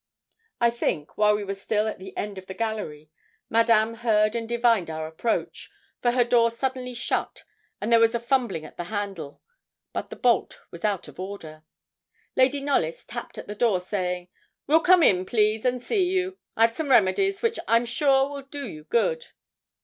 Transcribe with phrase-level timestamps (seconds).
[0.59, 3.11] I think, while we were still at the end of the gallery,
[3.51, 5.69] Madame heard and divined our approach,
[6.01, 7.43] for her door suddenly shut,
[7.79, 9.43] and there was a fumbling at the handle.
[9.93, 11.65] But the bolt was out of order.
[12.35, 14.29] Lady Knollys tapped at the door, saying
[14.65, 16.39] 'we'll come in, please, and see you.
[16.57, 19.27] I've some remedies, which I'm sure will do you good.'